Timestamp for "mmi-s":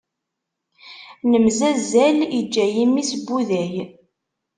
2.89-3.11